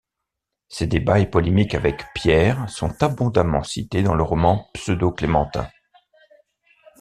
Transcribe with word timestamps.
Ses 0.67 0.87
débats 0.87 1.19
et 1.19 1.29
polémiques 1.29 1.75
avec 1.75 2.05
Pierre 2.15 2.67
sont 2.71 3.03
abondamment 3.03 3.61
cités 3.63 4.01
dans 4.01 4.15
le 4.15 4.23
roman 4.23 4.67
pseudo-clémentin. 4.73 5.69